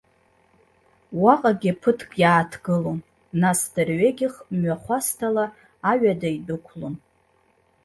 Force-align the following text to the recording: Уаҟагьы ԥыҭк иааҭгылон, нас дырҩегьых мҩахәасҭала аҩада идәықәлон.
Уаҟагьы 1.21 1.71
ԥыҭк 1.81 2.11
иааҭгылон, 2.21 2.99
нас 3.41 3.59
дырҩегьых 3.73 4.33
мҩахәасҭала 4.57 5.45
аҩада 5.91 6.29
идәықәлон. 6.37 6.95